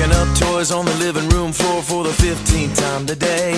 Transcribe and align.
Picking 0.00 0.16
up 0.16 0.34
toys 0.38 0.72
on 0.72 0.86
the 0.86 0.94
living 0.94 1.28
room 1.28 1.52
floor 1.52 1.82
for 1.82 2.04
the 2.04 2.14
15th 2.24 2.74
time 2.74 3.04
today. 3.04 3.52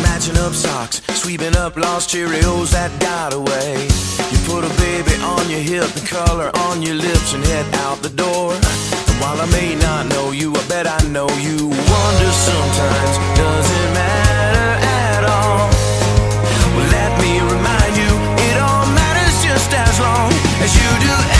Matching 0.00 0.36
up 0.38 0.52
socks, 0.52 1.02
sweeping 1.18 1.56
up 1.56 1.76
lost 1.76 2.08
Cheerios 2.08 2.70
that 2.70 2.92
got 3.00 3.34
away. 3.34 3.82
You 4.30 4.38
put 4.46 4.62
a 4.62 4.70
baby 4.78 5.10
on 5.26 5.50
your 5.50 5.58
hip, 5.58 5.90
the 5.98 6.06
color 6.06 6.54
on 6.70 6.82
your 6.82 6.94
lips, 6.94 7.34
and 7.34 7.42
head 7.42 7.66
out 7.82 7.98
the 7.98 8.10
door. 8.10 8.54
And 8.54 9.16
while 9.18 9.40
I 9.40 9.46
may 9.50 9.74
not 9.74 10.06
know 10.06 10.30
you, 10.30 10.54
I 10.54 10.62
bet 10.68 10.86
I 10.86 11.02
know 11.10 11.26
you. 11.42 11.66
Wonder 11.66 12.30
sometimes, 12.30 13.14
does 13.34 13.66
it 13.66 13.88
matter 13.90 14.70
at 14.86 15.24
all? 15.26 15.66
Well, 16.78 16.88
let 16.94 17.10
me 17.18 17.42
remind 17.42 17.92
you, 17.98 18.12
it 18.54 18.56
all 18.62 18.86
matters 18.94 19.34
just 19.42 19.74
as 19.74 19.98
long 19.98 20.30
as 20.62 20.70
you 20.78 20.90
do 21.10 21.39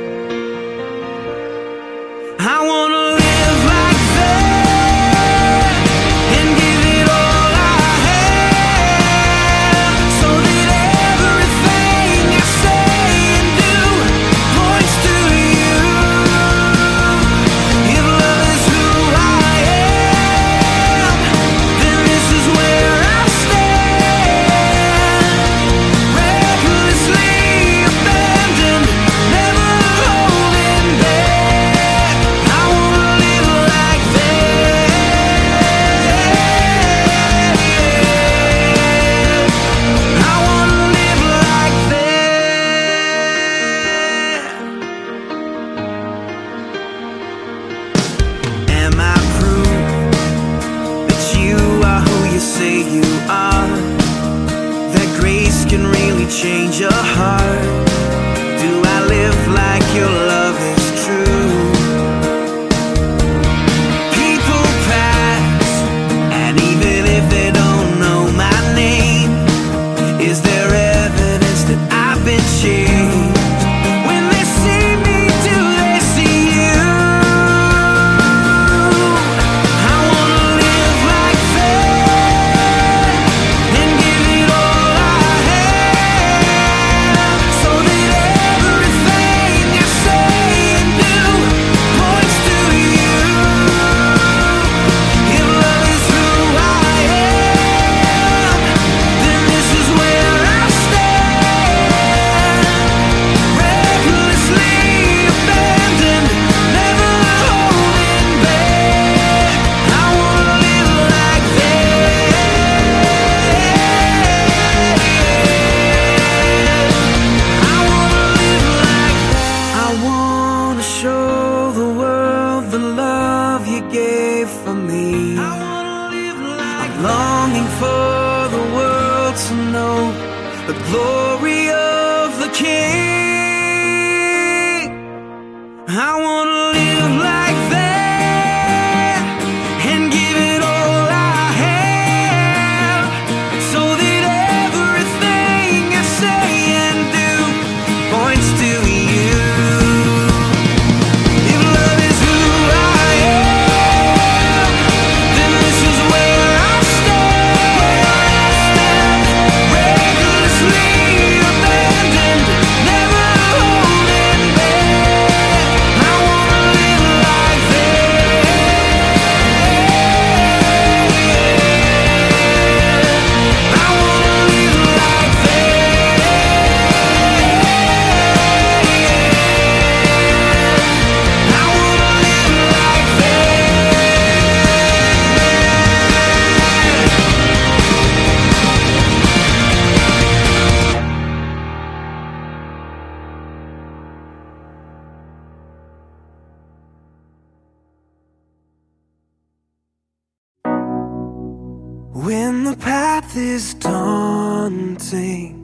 When 202.23 202.63
the 202.65 202.75
path 202.75 203.35
is 203.35 203.73
daunting 203.73 205.57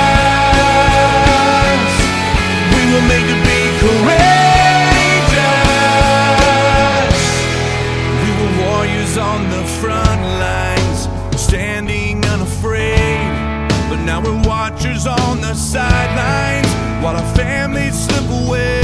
sidelines 15.61 16.67
while 17.03 17.15
our 17.15 17.35
families 17.35 17.95
slip 18.05 18.27
away. 18.47 18.80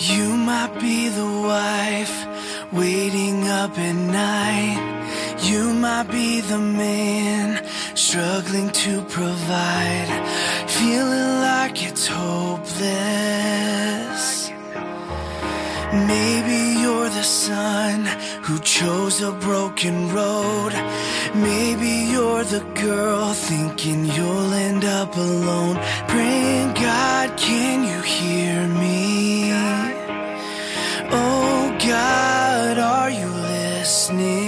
You 0.00 0.34
might 0.34 0.80
be 0.80 1.10
the 1.10 1.26
wife 1.26 2.26
waiting 2.72 3.46
up 3.48 3.76
at 3.78 3.92
night. 3.92 4.80
You 5.42 5.74
might 5.74 6.10
be 6.10 6.40
the 6.40 6.58
man 6.58 7.62
struggling 7.94 8.70
to 8.70 9.02
provide. 9.02 10.08
Feeling 10.68 11.40
like 11.42 11.82
it's 11.86 12.06
hopeless. 12.06 12.80
Maybe 15.92 16.80
you're 16.80 17.10
the 17.10 17.22
son 17.22 18.06
who 18.40 18.58
chose 18.60 19.20
a 19.20 19.32
broken 19.32 20.14
road. 20.14 20.72
Maybe 21.34 22.08
you're 22.10 22.44
the 22.44 22.64
girl 22.74 23.34
thinking 23.34 24.06
you'll 24.06 24.54
end 24.54 24.86
up 24.86 25.14
alone. 25.14 25.76
Praying, 26.08 26.72
God, 26.72 27.36
can 27.36 27.84
you 27.84 28.00
hear 28.00 28.66
me? 28.66 28.99
God, 31.90 32.78
are 32.78 33.10
you 33.10 33.26
listening? 33.26 34.39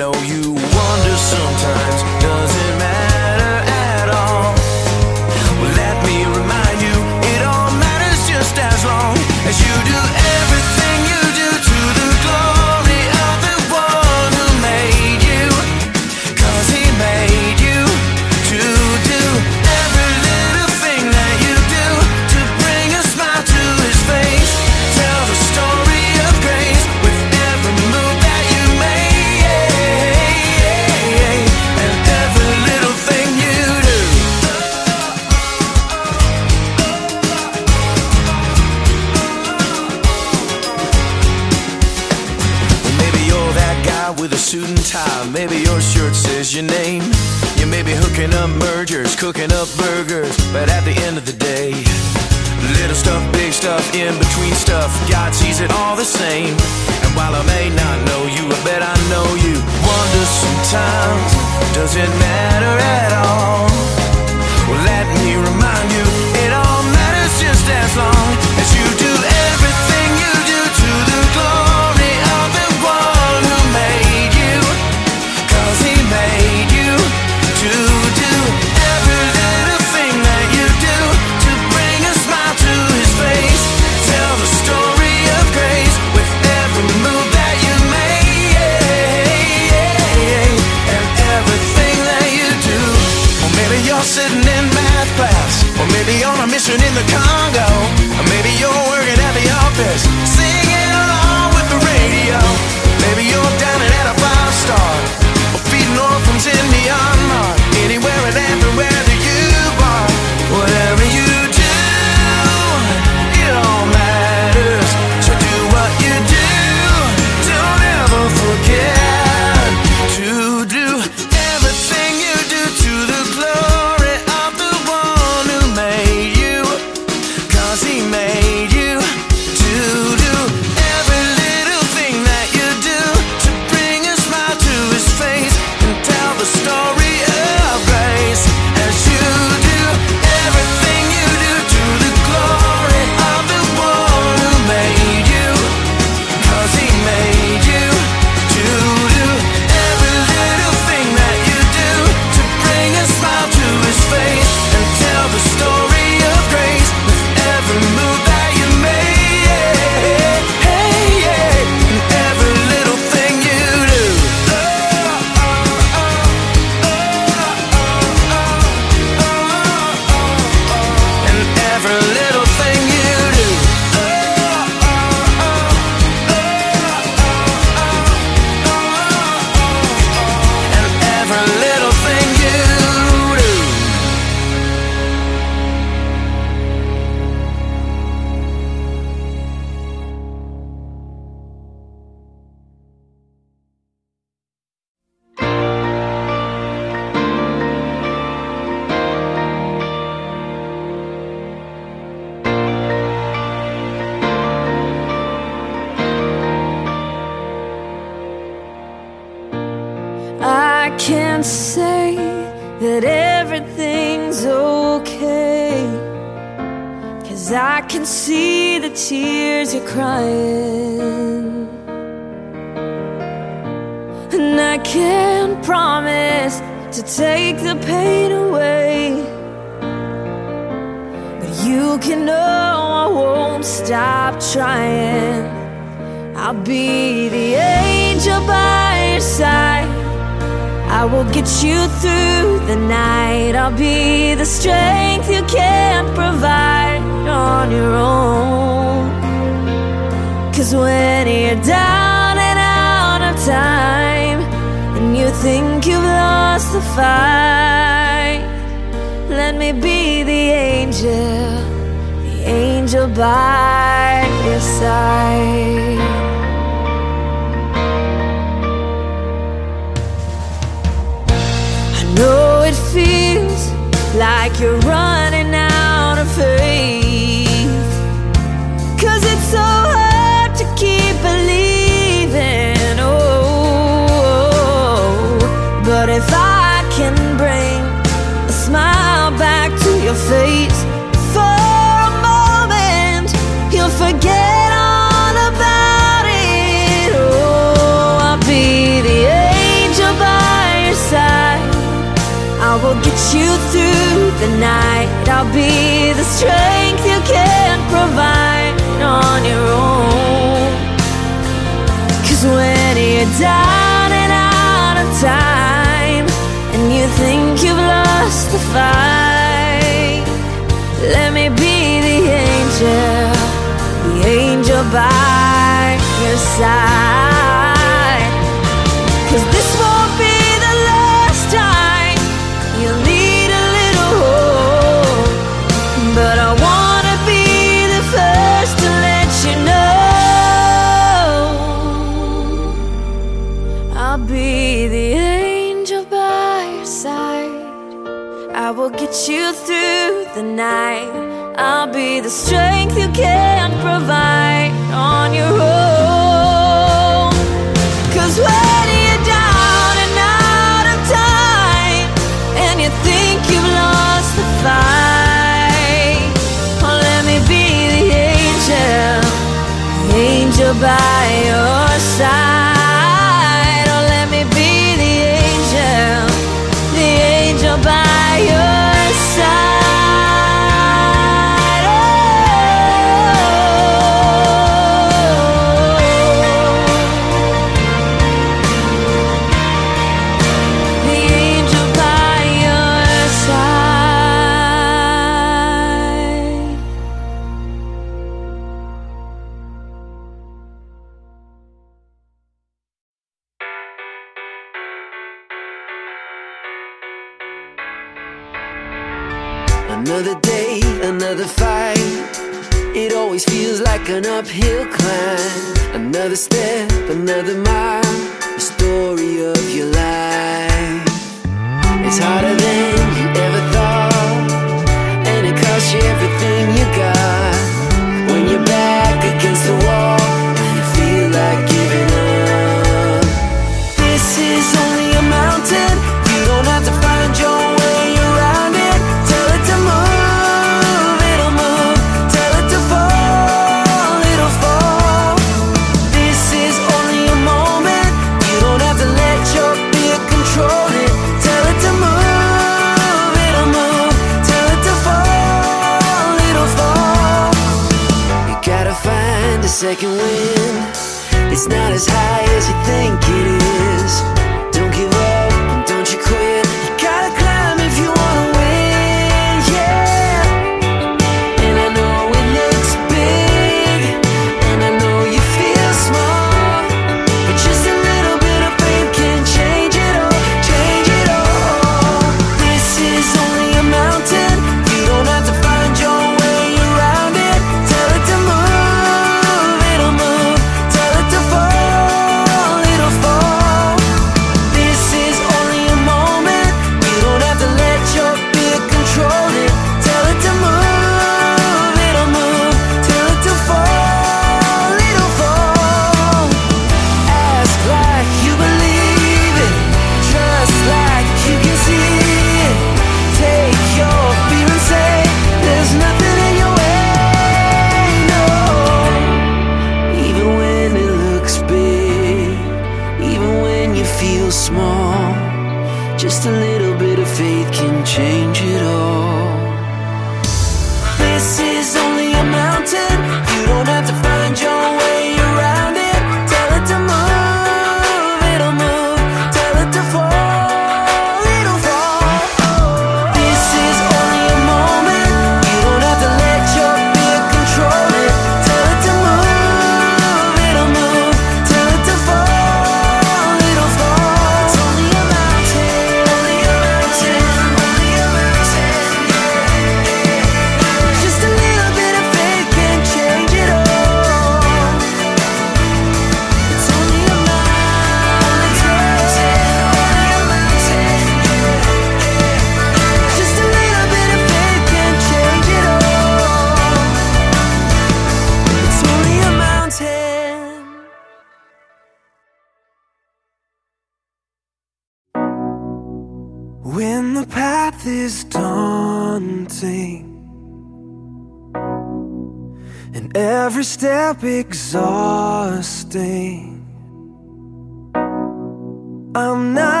I'm 599.33 599.73
not 599.73 600.00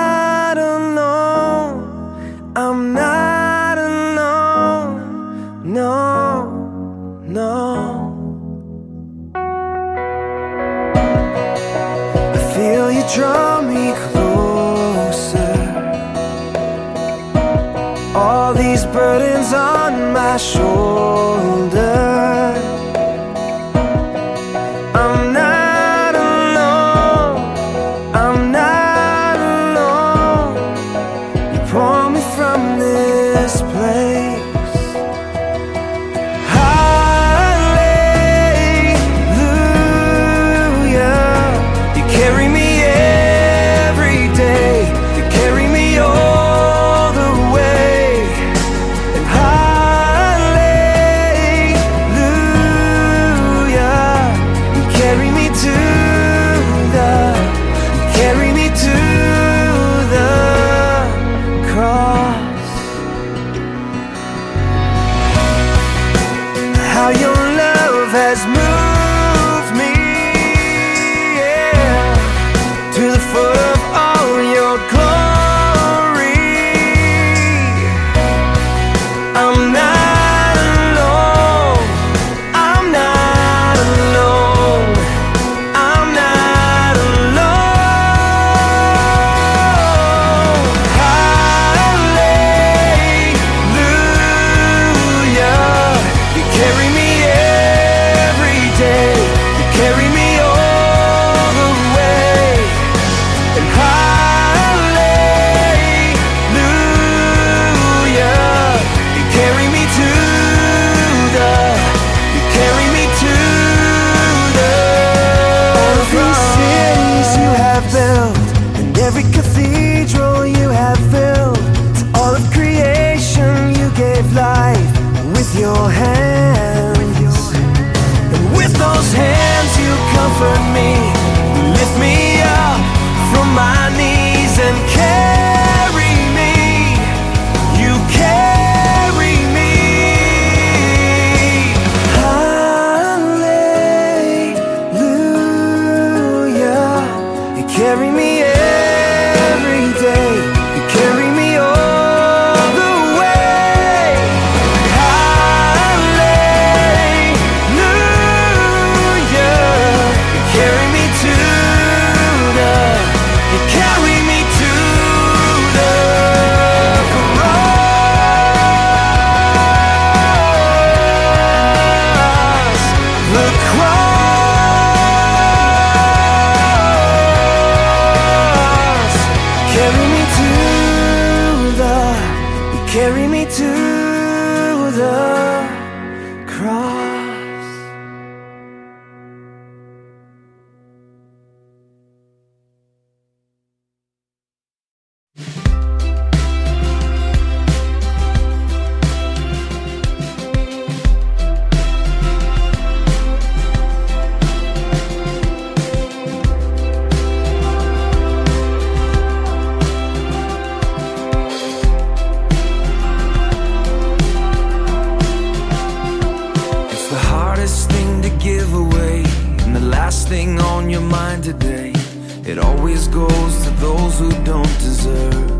goes 223.11 223.63
to 223.63 223.69
those 223.71 224.19
who 224.19 224.31
don't 224.43 224.77
deserve. 224.79 225.51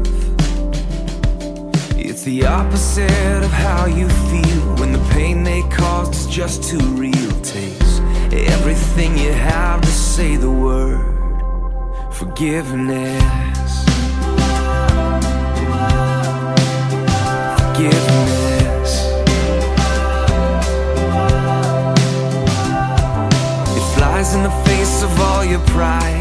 It's 1.98 2.24
the 2.24 2.46
opposite 2.46 3.44
of 3.44 3.52
how 3.52 3.86
you 3.86 4.08
feel 4.30 4.76
When 4.80 4.94
the 4.94 5.04
pain 5.12 5.44
they 5.44 5.62
caused 5.64 6.14
is 6.14 6.28
just 6.28 6.64
too 6.64 6.80
real. 6.96 7.32
Takes 7.42 8.00
everything 8.32 9.18
you 9.18 9.34
have 9.34 9.82
to 9.82 9.88
say 9.88 10.38
the 10.38 10.50
word. 10.50 11.04
Forgiveness. 12.14 13.86
Forgiveness. 17.60 18.32
In 24.36 24.44
the 24.44 24.52
face 24.66 25.02
of 25.02 25.20
all 25.20 25.44
your 25.44 25.60
pride 25.62 26.21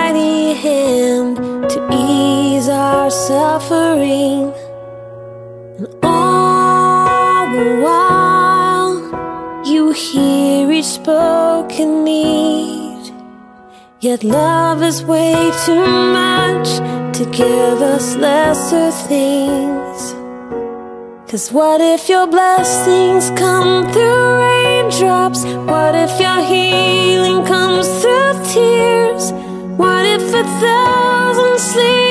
suffering. 3.27 4.51
And 5.77 5.87
all 6.01 7.45
the 7.55 7.67
while, 7.85 8.95
you 9.63 9.91
hear 9.91 10.71
each 10.71 10.85
spoken 10.85 12.03
need. 12.03 13.13
Yet 13.99 14.23
love 14.23 14.81
is 14.81 15.05
way 15.05 15.51
too 15.65 15.85
much 16.21 16.69
to 17.17 17.23
give 17.31 17.79
us 17.95 18.15
lesser 18.15 18.89
things. 19.07 20.01
Cause 21.29 21.51
what 21.51 21.79
if 21.79 22.09
your 22.09 22.27
blessings 22.27 23.29
come 23.39 23.89
through 23.93 24.39
raindrops? 24.45 25.45
What 25.71 25.93
if 25.95 26.19
your 26.19 26.41
healing 26.53 27.45
comes 27.45 27.87
through 28.01 28.33
tears? 28.51 29.31
What 29.77 30.05
if 30.05 30.23
a 30.33 30.43
thousand 30.59 31.59
sleepless 31.59 32.10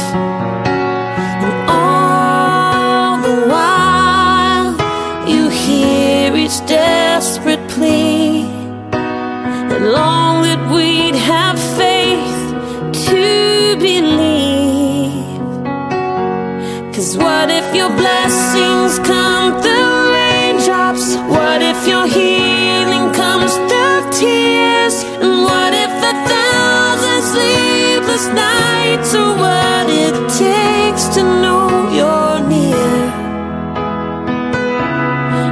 Your 17.81 17.89
blessings 17.97 18.99
come 18.99 19.59
through 19.59 20.13
raindrops? 20.13 21.15
What 21.35 21.59
if 21.63 21.87
your 21.87 22.05
healing 22.05 23.07
comes 23.11 23.53
through 23.69 24.01
tears? 24.19 24.95
And 25.23 25.33
what 25.47 25.73
if 25.85 25.93
a 26.11 26.15
thousand 26.31 27.21
sleepless 27.33 28.25
nights 28.45 29.09
are 29.15 29.33
what 29.45 29.85
it 30.05 30.15
takes 30.45 31.03
to 31.15 31.21
know 31.43 31.65
you're 31.97 32.39
near? 32.53 32.99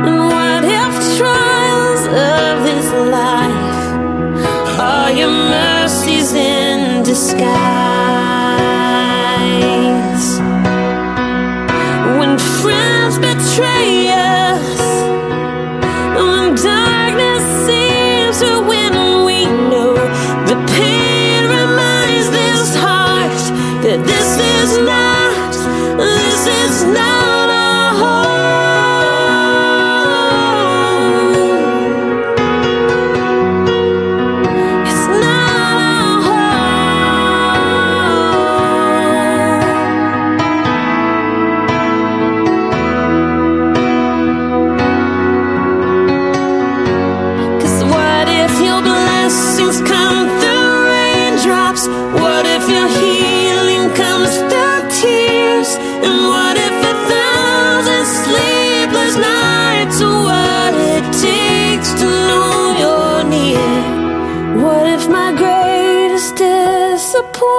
And 0.08 0.20
what 0.34 0.64
if 0.82 0.94
trials 1.18 2.04
of 2.30 2.54
this 2.68 2.90
life 3.18 3.82
are 4.92 5.12
your 5.20 5.34
mercies 5.58 6.34
in 6.34 7.02
disguise? 7.02 7.79
Friends 13.60 13.99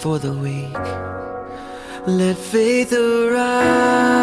for 0.00 0.18
the 0.18 0.32
weak. 0.32 0.72
Let 2.06 2.36
faith 2.38 2.92
arise. 2.94 4.19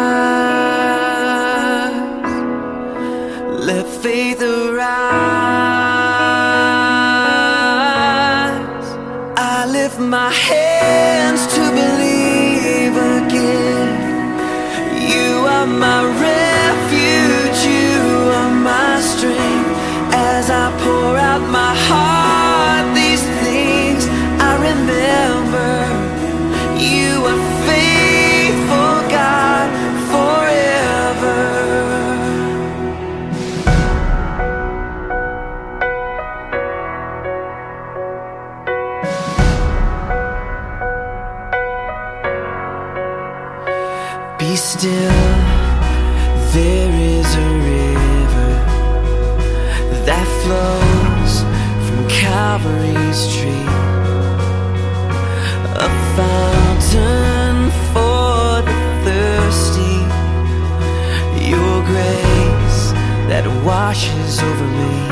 washes 63.88 64.38
over 64.42 64.66
me. 64.66 65.08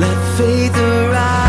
Let 0.00 0.18
faith 0.36 0.76
arise. 0.76 1.47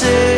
say 0.00 0.37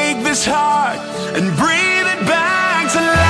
take 0.00 0.22
this 0.24 0.46
heart 0.46 0.98
and 1.36 1.44
breathe 1.56 2.08
it 2.14 2.26
back 2.26 2.90
to 2.92 3.00
life. 3.00 3.29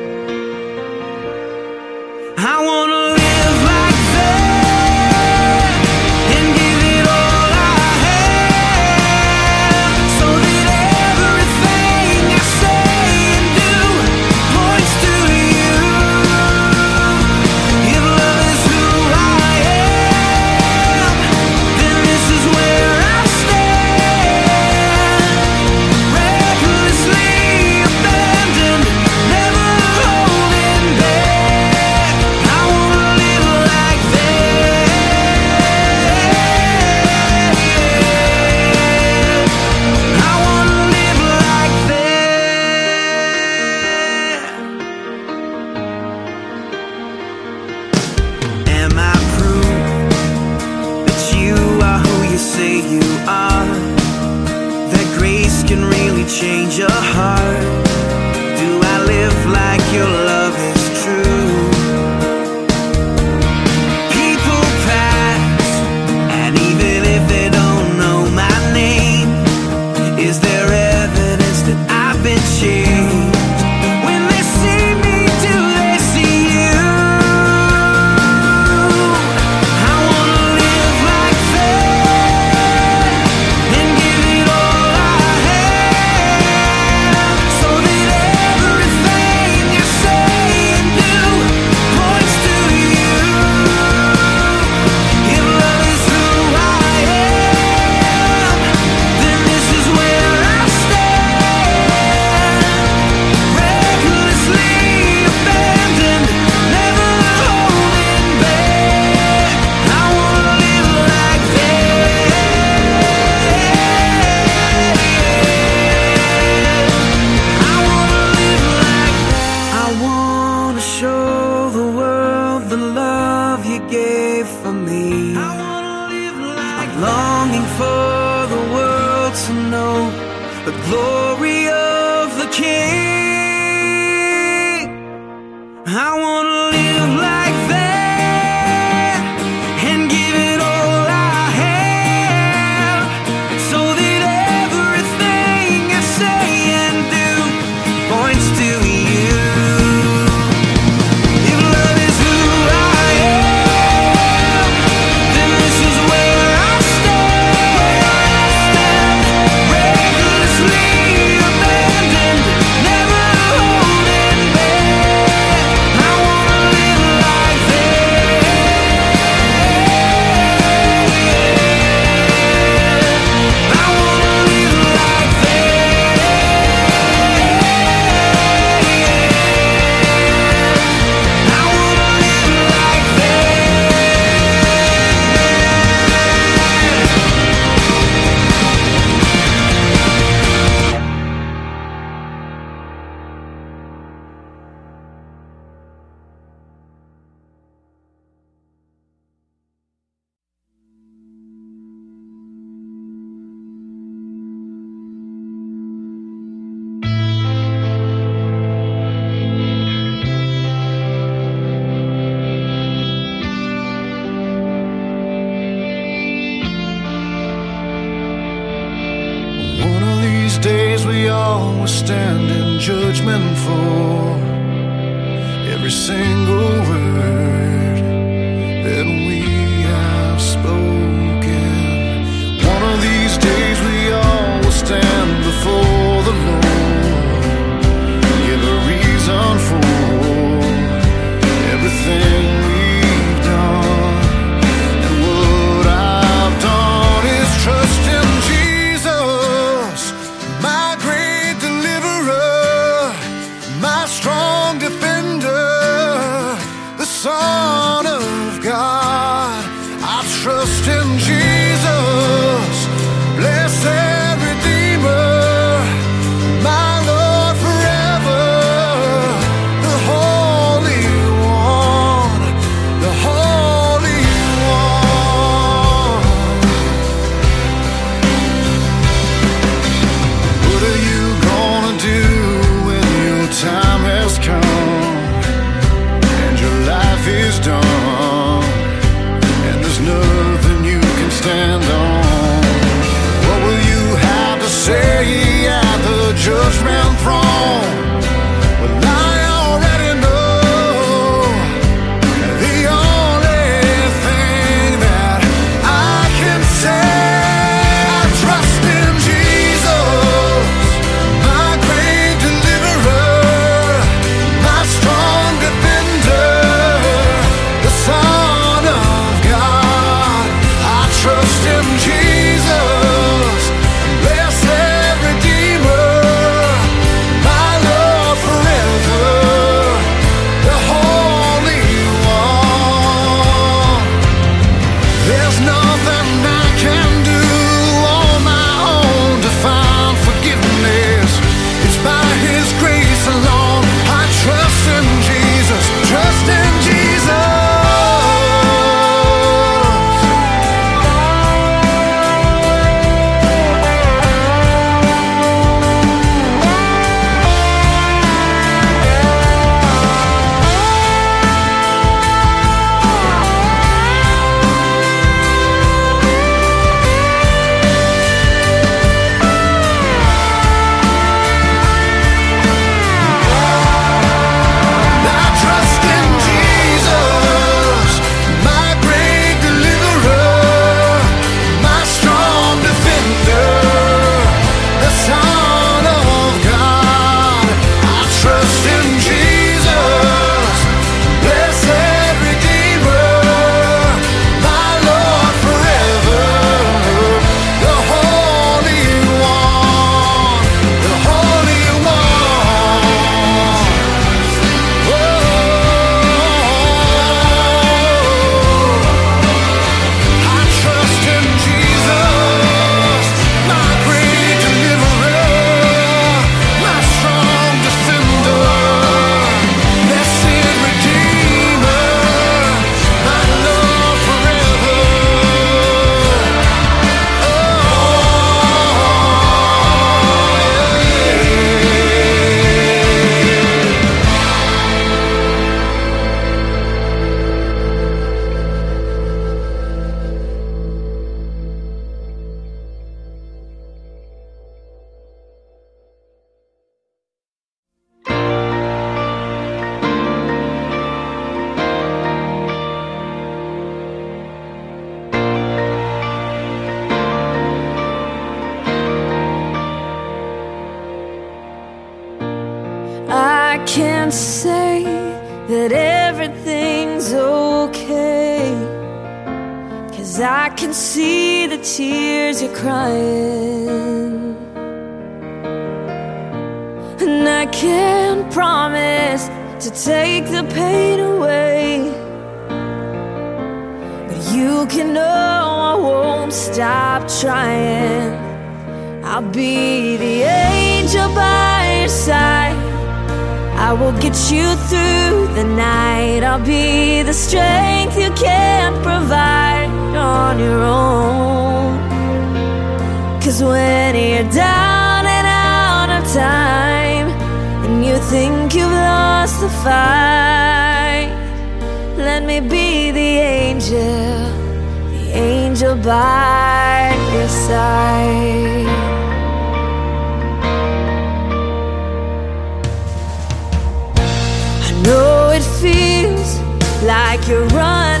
like 527.11 527.45
you're 527.45 527.65
running. 527.75 528.20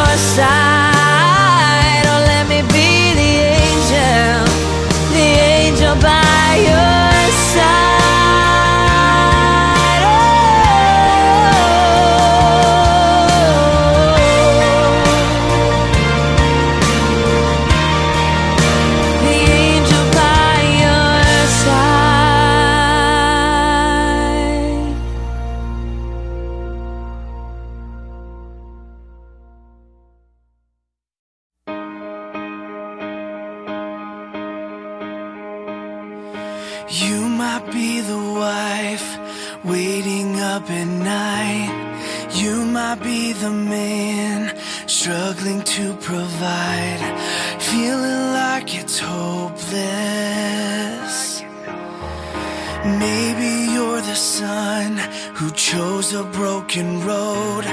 a 56.13 56.23
broken 56.23 57.05
road. 57.05 57.63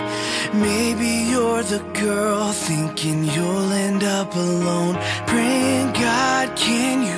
Maybe 0.54 1.30
you're 1.30 1.62
the 1.62 1.82
girl 1.92 2.52
thinking 2.52 3.24
you'll 3.24 3.72
end 3.72 4.04
up 4.04 4.34
alone. 4.34 4.94
Praying, 5.26 5.92
God, 5.92 6.56
can 6.56 7.02
you? 7.02 7.17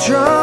Feel 0.00 0.33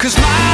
Cause 0.00 0.16
my 0.16 0.49